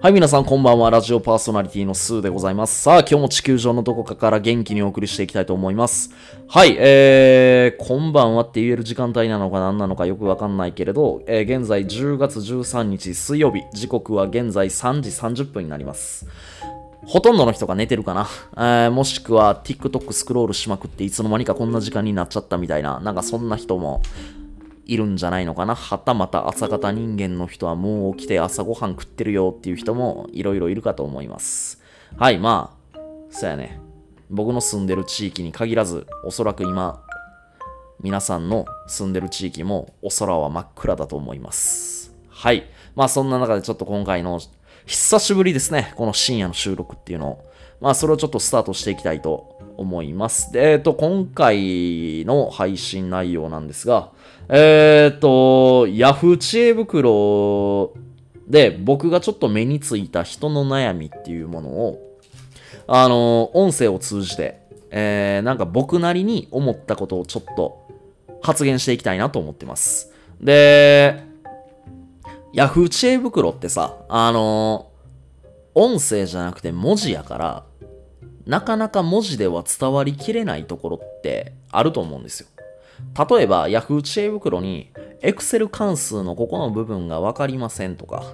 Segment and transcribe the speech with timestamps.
[0.00, 0.90] はい、皆さんこんばんは。
[0.90, 2.82] ラジオパーソナリティのスーでございます。
[2.82, 6.10] さあ、今日も地球上のどこかから元気にお送りしていきたいと思います。
[6.46, 16.28] はい、えー、こんばんはって言える時間帯なのか何なのかよくわかんないけれど、えー現在10月13日水曜日、時刻は現在3時30分になります。
[17.04, 24.00] ほとんどの人が寝てるかな、えーもしくは TikTok スクロールしまくっていつの間にかこんな時間になっちゃったみたいな、なんかそんな人も
[24.88, 25.74] いるんじゃないのかな？
[25.74, 31.80] はたまた朝方人間の人はもう起きて朝ごはん食ってるよっていう人もいろいろいるかと思います。
[32.16, 32.98] はい、まあ、
[33.30, 33.80] そうやね。
[34.30, 37.04] 僕の住んでる地域に限らず、おそらく今、
[38.00, 42.14] 皆さんの住んでる地域もお空は真っ暗だと思います。
[42.28, 42.64] はい。
[42.96, 44.40] まあそんな中でちょっと今回の
[44.86, 45.92] 久しぶりですね。
[45.96, 47.47] この深夜の収録っていうのを。
[47.80, 50.52] まあそれをちょっとスタートしていきたいと思います。
[50.52, 54.10] で、えっと、今回の配信内容なんですが、
[54.48, 57.92] えっと、ヤフー知恵袋
[58.48, 62.16] で僕がちょっと目についた人の悩みっていうものを、
[62.86, 67.86] あの、音声を通じて、えー、なんか僕なりに思ったことをちょっと
[68.40, 70.12] 発言していきたいなと思ってます。
[70.40, 71.22] で、
[72.52, 74.90] ヤフー知恵袋ってさ、あの、
[75.74, 77.64] 音声じゃなくて文字やから、
[78.48, 82.48] なかなか文字では伝わりきれないところってあると思うんですよ。
[83.28, 88.24] 例えば、Yahoo 知恵袋に、Excel 関数のここの部分がわかりませんとか、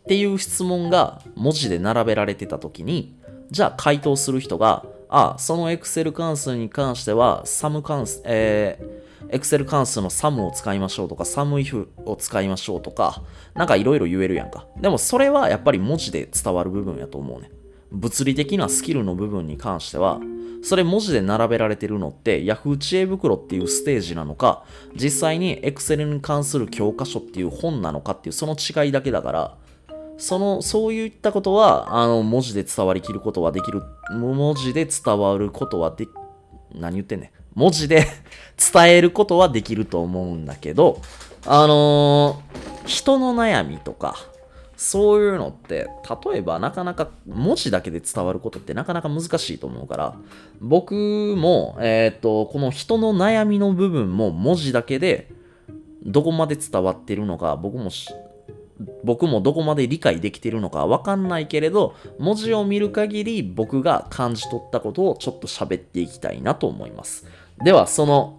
[0.00, 3.14] っていう質問が文字で並べられてた時に、
[3.50, 13.22] じゃあ回答する人が、ああ、その Excel 関数に関しては、SUM 関数、えー、Excel 関数の SUM を使いましょうとか、SUMIF を使いましょうとか、
[13.52, 14.66] なんかいろいろ言えるやんか。
[14.80, 17.50] でもそれはやっぱり文字で伝わる部分やと思うね。
[17.92, 20.20] 物理的なスキルの部分に関しては、
[20.62, 29.56] それ文字で並べられてるのって Yahoo 知恵袋っていうステージなのか、実際に Excel に関する教科書っていう本なのかっていうその違いだけだから、
[30.18, 33.82] その、そういったことは、あの、文字で伝わりきることはできる、
[34.12, 36.06] 文字で伝わることはで、
[36.74, 37.30] 何言ってんねん。
[37.54, 38.06] 文字で
[38.72, 41.00] 伝えることはできると思うんだけど、
[41.46, 44.16] あのー人の悩みとか、
[44.80, 45.90] そういうのって、
[46.24, 50.16] 例えばなかなか文字だけで伝わることってなかなか難しいと思うから、
[50.58, 50.94] 僕
[51.36, 55.28] も、えっ、と、この人の悩みの部分も文字だけで
[56.02, 57.90] どこまで伝わってるのか、僕も
[59.04, 67.26] 僕もどこまで理解できてるのかわかんないけれど、文字を見る限り僕が感じ取ったことをちょっと喋っていきたいなと思います。
[67.62, 68.38] では、その、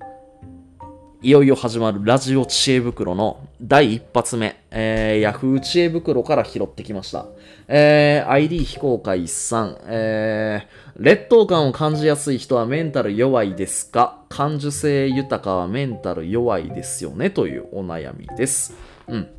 [1.23, 7.27] いよいよ始まるラジオ知恵袋の第一発目、えー、Yahoo 知恵袋から拾ってきました。
[7.67, 14.17] えー、ID 非公開さん、えー、劣等感を感じやすい人はメンタル弱いですか？
[14.29, 17.29] 感受性豊かはメンタル弱いですよね？
[17.29, 18.75] というお悩みです。
[19.07, 19.29] うん。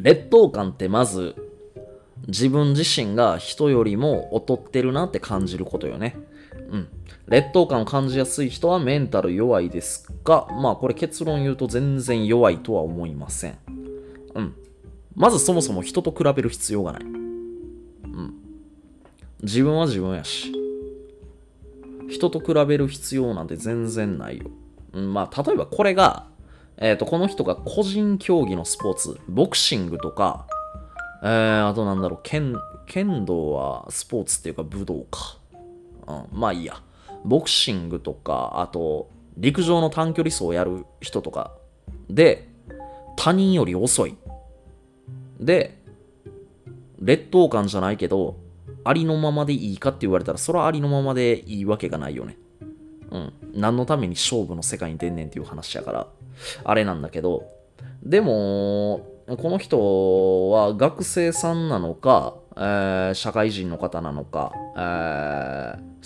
[0.00, 1.34] 劣等感ってまず
[2.28, 6.16] 自分自身が人よりも劣ってるなって感じることよね。
[6.70, 6.88] うん。
[7.26, 13.58] 劣等感を感じやすい人はメンタル弱いですが、まあこれ結論言うと全然弱いとは思いません。
[14.34, 14.54] うん。
[15.14, 17.02] まずそもそも人と比べる必要がない。
[17.02, 18.34] うん。
[19.42, 20.52] 自分は自分やし。
[22.08, 24.46] 人と比べる必要なんて全然ないよ。
[24.92, 26.26] うん、まあ例えばこれが、
[26.76, 30.46] えっ、と、この人が個人競技のスポーツ、ボクシングとか、
[31.22, 32.56] えー、あとなんだろう、剣、
[32.86, 35.39] 剣道はスポーツっていうか武道か。
[36.10, 36.82] うん、まあいいや。
[37.24, 41.52] ボクシングとか、あと、陸上の短距離走をやる人とか
[42.08, 42.48] で、
[43.16, 44.16] 他人より遅い。
[45.38, 45.78] で、
[47.00, 48.36] 劣等感じゃないけど、
[48.84, 52.36] ありのままでいいかって言われたら、それはありのままでいいわけがないよね。
[53.10, 53.32] うん。
[53.54, 56.06] 何のために勝負の世界に出んねんっていう話やから、
[56.64, 57.48] あれなんだけど、
[58.02, 65.39] でも、この人は学生さんなのか、えー社会人の方なのか、えー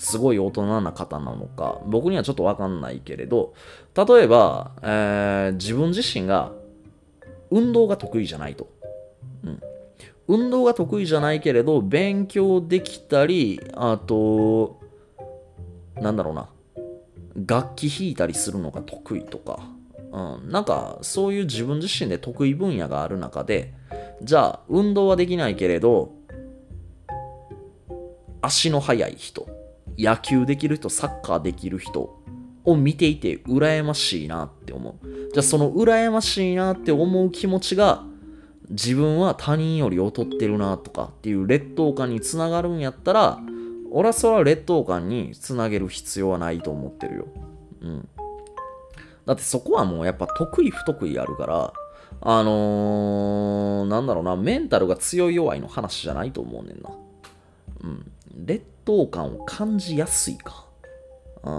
[0.05, 3.55] すごい大人な方なのか、僕にはちょっとわかんないけれど、
[3.95, 6.51] 例えば、えー自分自身が
[7.49, 8.67] 運動が得意じゃないと。
[9.43, 9.61] うん。
[10.27, 14.79] 運動が得意じゃないけれど、勉強できたり、あと、
[15.95, 16.49] なんだろうな、
[17.47, 19.59] 楽器弾いたりするのが得意とか、
[20.11, 23.73] うん、なんかそういう自分自身で得意分野がある中で
[24.21, 26.13] じゃあ運動はできないけれど
[28.41, 29.54] 足の速い人
[29.97, 32.19] 野球できる人サッカーできる人
[32.63, 38.03] を見ていて羨ましいなって思うじゃあその羨ましいなって思う気持ちが
[38.69, 43.39] 自分は他人より劣ってるなとかっていう劣等感につながるんやったら
[43.91, 47.27] 俺はそれは劣等感につなげる必要はないと思ってるよ
[47.81, 48.09] うん
[49.25, 51.73] だってそこはもうやっぱ得意不得意あるから
[52.21, 56.89] あのー、なんだろうな、メンタルが強い弱いの話じゃないと思うねんな。
[57.83, 58.11] うん。
[58.45, 60.65] 劣等感を感じやすいか。
[61.43, 61.51] うん。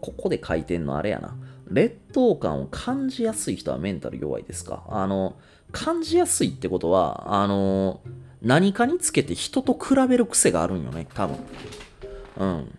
[0.00, 1.36] ここで書いてんのあれやな。
[1.68, 4.84] 劣等感を感じやすい人はメンタル弱いですか？
[4.88, 5.36] あの、
[5.70, 8.00] 感じやすいってことは、あの、
[8.42, 11.36] 何かにつけて人と比べる癖があるんよね、多分。
[12.38, 12.74] うん。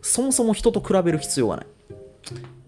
[0.00, 1.66] そもそも人と比べる必要がない。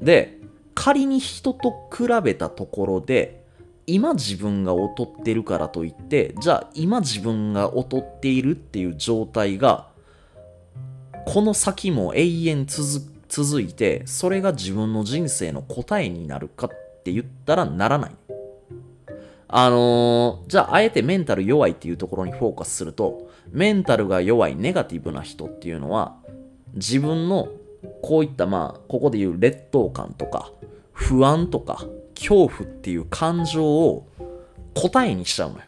[0.00, 0.40] で、
[0.74, 3.41] 仮に人と比べたところで、
[3.86, 9.88] 今自分が劣ってるからといって、じゃあ今自分が劣っているっていう状態が、
[11.26, 18.16] この先も永遠続いて、それが自分の人生の答えになるかって言ったらならない。
[19.54, 26.16] あのー、じゃああえてメンタル弱いっていうところにフォーカスすると、メンタルが弱いネガティブな人っていうのは、
[26.74, 27.48] 自分の
[28.00, 30.50] こういったまあ、ここで言う劣等感とか、
[30.92, 34.08] 不安とか、恐怖っていう感情を
[34.74, 35.64] 答えにしちゃうのよ。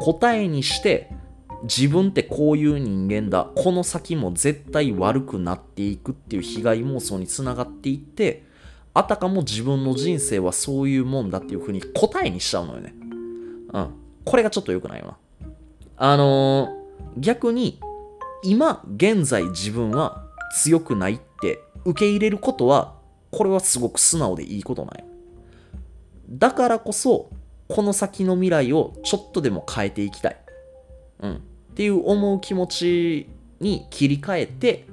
[0.00, 1.10] 答えにして、
[1.62, 3.48] 自分ってこういう人間だ。
[3.54, 8.44] この先も絶対悪くなっていくっていう被害妄想につながっていって、
[8.94, 12.94] あたかも自分の人生はそういうもんだっていう風に答えにしちゃうのよね。
[13.72, 13.88] うん。
[14.24, 15.16] これがちょっと良くないよな。
[15.98, 17.80] あのー、逆に、
[18.42, 22.94] 今現在自分は強くないって受け入れることは
[23.30, 25.05] これはすごく素直でいいことなんよ
[26.28, 27.30] だからこそ
[27.68, 30.36] この先の未来をちょっとでも変えていきたい、
[31.20, 31.38] うん、っ
[31.74, 33.28] ていう思う気持ち
[33.60, 34.86] に切り替えて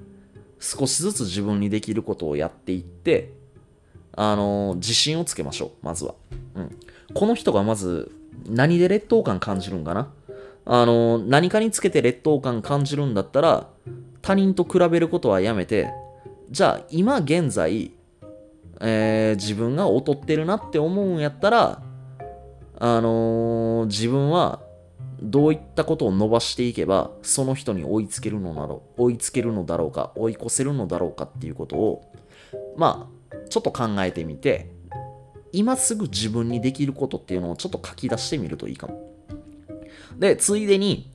[0.60, 3.32] 少しずつ自分にできることをやっていって
[4.16, 6.16] あのー、自信をつけましょうまずは、
[6.56, 6.80] うん、
[7.14, 8.12] この人がまず
[8.48, 10.12] 何で劣等感感じるんかな？
[10.66, 13.68] あのー、何かにつけて劣等感感じるんだったら
[14.22, 15.90] 他人と比べることはやめて、
[16.50, 17.92] じゃあ今現在、
[18.82, 21.82] えー、自分が劣ってるなって思うんやったら、
[22.80, 24.62] あのー、自分は
[25.22, 32.12] どういったことを伸ばしていけば、その人に追いつけるのだろう、追いつけるのだろうか、追い越せるのだろうかっていうことを、
[32.76, 34.70] まあ、ちょっと考えてみて、
[35.52, 39.14] 今すぐ自分にできることっていうのをちょっと書き出してみるといいかも。
[40.18, 41.10] で、ついでに、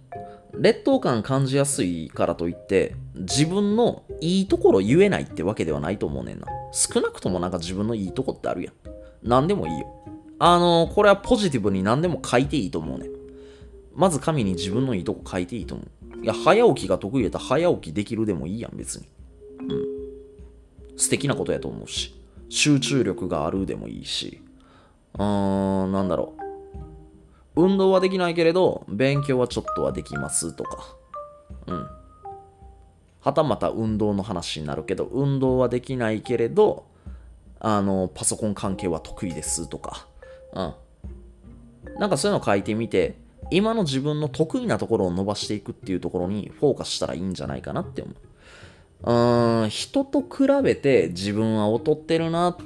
[0.54, 6.46] 劣等感感じやすいからといって自分のいいところ言えないってわけではないと思うねんな。
[6.72, 8.74] 少なくともなんか自分のいいとこってあるやん。
[9.22, 9.86] 何でもいいよ。
[10.38, 13.10] あのこれはポジティブに何でも書いていいと思うねん。
[13.94, 16.24] まず紙に自分のいいとこ書いていいと思う。
[16.24, 19.08] いや早起きが得意やったら早起きできるでもいいやん別に。
[19.60, 19.84] うん。
[20.96, 22.14] 素敵なことやと思うし。
[22.48, 24.40] 集中力があるでもいいし。
[25.14, 26.34] うーんなんだろ
[27.56, 27.62] う。
[27.64, 30.96] 運動はできないけれど、勉強はちょっとはできますとか。
[31.66, 31.88] うん。
[33.28, 36.86] はたまた運動の話になるけど、運動はできないけれど、
[37.60, 40.06] あの、パソコン関係は得意ですとか。
[40.54, 40.74] うん。
[42.00, 43.16] なんかそういうの書いてみて、
[43.50, 48.14] 今の自分の得意なところを伸ばしていくっていうところにフォーカスしたらいいんじゃないかなって思う。
[49.04, 52.56] うーん、人と比べて自分は劣ってるなっ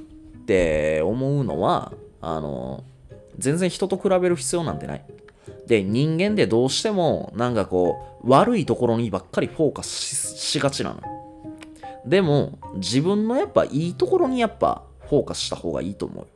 [0.47, 2.85] て思うのは、あの、
[3.39, 5.05] 全然人と比べる必要なんてない。
[5.67, 11.01] で、人間でどうしても、なんかこう、悪いところにばっかりフォーカスしがちなの。
[12.07, 16.27] でも、自分のやっぱいいところにやっぱフォーカスした方がいいと思う。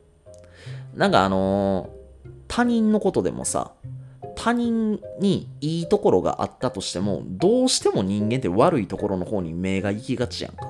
[0.97, 3.73] なんかあのー、他人のことでもさ、
[4.35, 10.67] 他人にいいところがあったとしても、どうしても人間って悪いところの方に目が行きがちやんか。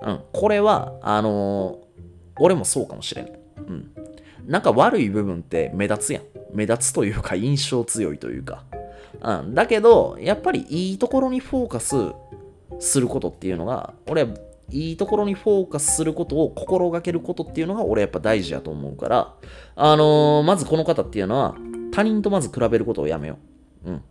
[0.00, 2.02] うん、これは、あのー、
[2.40, 3.32] 俺もそうかもしれない。
[3.56, 3.90] うん。
[4.46, 6.22] なんか悪い部分って目立つやん。
[6.52, 8.64] 目立つというか印象強いというか。
[9.20, 9.54] うん。
[9.54, 11.96] だけど、やっぱりいいところにフォーカス
[12.78, 14.30] することっていうのが、俺は
[14.70, 19.34] いいところにフォーカスすることを心がけることっていうのが俺やっぱ大事やと思うから、
[19.76, 21.56] あのー、まずこの方っていうのは
[21.92, 23.38] 他人とまず比べることをやめよ
[23.84, 23.90] う。
[23.90, 24.02] うん。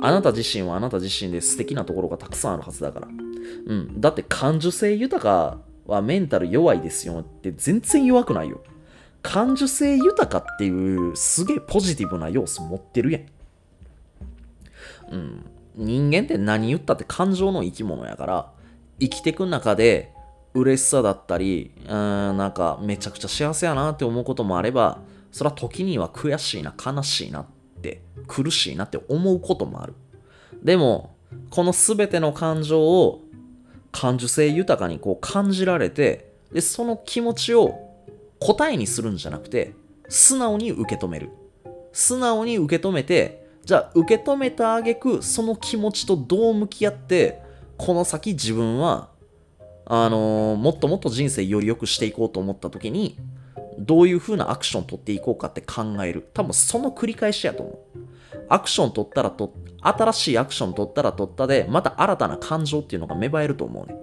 [0.00, 3.08] あなた自身はあなた自身で素敵なところがたくさんあるはずだから。
[3.08, 4.00] うん。
[4.00, 8.62] だって感受性豊かはメンタル弱いですよって全然弱くないよ。
[9.22, 13.22] 感受性豊かっていうすげえポジティブな要素持ってるやん。
[15.10, 15.46] うん。
[15.74, 18.52] 人間って何言ったって感情の生き物やから、
[19.00, 20.12] 生きてく中で
[20.54, 21.88] 嬉しさだったり、うん、
[22.36, 27.46] なんかめちゃくちゃ幸せやなって思うこともあれば、それは時には悔しいな、悲しいなっ
[27.80, 29.94] て、苦しいなって思うこともある。
[30.62, 31.16] でも、
[31.50, 33.22] この全ての感情を
[33.92, 37.87] 感受性豊かにこう感じられて、で、その気持ちを
[38.40, 39.74] 答えにするんじゃなくて、
[40.08, 41.30] 素直に受け止める。
[41.92, 47.42] 素直に受け止めて、じゃあ受け止めたあげく、その気持ちとどう向き合って、
[47.76, 49.10] この先自分は、
[49.84, 53.18] あのー、もっともっと人生より良くしていこうと思った時に、
[53.78, 56.28] どういう風なアクション取っていこうかって考える。
[56.34, 57.78] 多分その繰り返しやと思う。
[58.48, 63.96] アクション取ったらと、新しいアクション取ったら取ったで、また新たな感情っていうのが芽生えると思うね。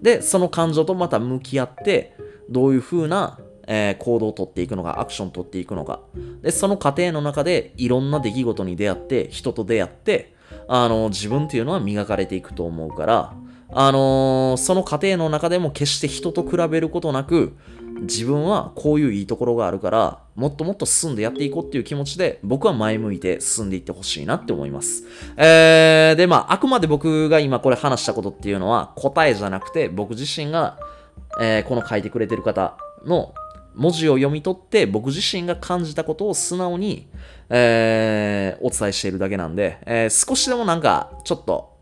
[0.00, 2.16] で、その感情とまた向き合って、
[2.48, 3.38] どういう風な、
[3.70, 6.00] えー、行動を取っていくのか、アクション取っていくのか。
[6.42, 10.34] で、その過程の中でいろんな出来事に出会って、人と出会って、
[10.66, 13.34] あの、自分っていうのは磨かれていくと思うから、
[13.70, 17.54] あのー、その過程の中でも決して人と比べることなく、
[18.00, 25.04] 自分はこういういいところがあるから、もっともっと進んでやっていこうっていう気持ちで、僕は前向いて進んでいってほしいなって思います。
[25.36, 30.78] えー、で、まあ、あくまで僕が今これ話したことっていうのは、答えじゃなくて、僕自身が、
[31.40, 33.34] えー、この書いてくれてる方の
[33.78, 37.06] 文字を読み取って、僕自身が感じたことを素直に、
[37.48, 41.78] えー、お伝えしているだけなんで、えー、少しでもなんか、ちょっと、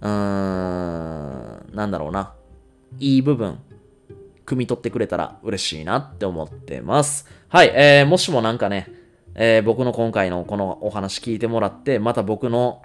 [0.00, 2.32] うーん、なんだろうな。
[2.98, 3.58] いい部分、
[4.46, 7.26] 汲み取ってくれたら嬉しいなって思ってます。
[7.48, 8.88] はい、えー、もしもなんかね、
[9.34, 12.82] えー、僕の今回のこのお話聞いてもらって、また僕の、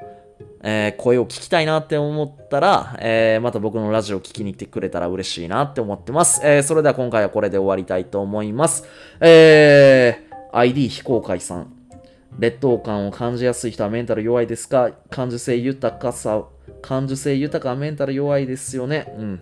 [0.63, 6.41] えー、声を聞きたいなって思ったら、えー、また僕のラジオを聞きに来てくれたら嬉しいなって思ってます。
[6.43, 8.85] えー、それでは今回はこれで終わりたいと思います。
[9.21, 11.71] え、ID 非公開さん。
[12.37, 14.91] 劣等感を感じやすい人はメンタル弱いですか？
[15.09, 16.43] 感受性豊かさ、
[16.81, 19.13] 感受性豊かはメンタル弱いですよね。
[19.17, 19.41] うん。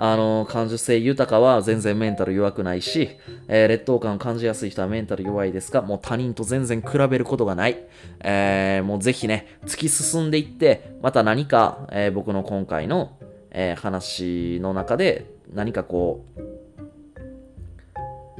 [0.00, 3.10] あの、感受性豊かは全然メンタル弱くないし、
[3.48, 7.84] えー、劣等感を感じやすい人はメンタル弱いですかもう他人と全然比べることがない。
[8.20, 13.18] えー、もうぜひね、突き進んでいって、また何か、えー、僕の今回の、
[13.50, 16.40] え話の中で何かこう、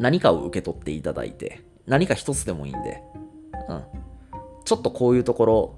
[0.00, 3.02] 何かを受け取っていただいて、何か一つでもいいんで、
[3.68, 3.82] うん。
[4.64, 5.74] ちょっとこういうところ、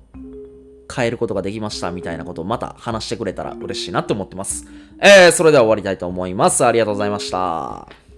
[0.91, 4.67] 変えることができましたみたいなことをまた話してくれたら嬉しいなって思ってます。
[4.99, 6.65] えー、それでは終わりたいと思います。
[6.65, 8.10] ありがとうございました。